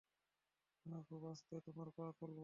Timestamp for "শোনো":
0.75-0.99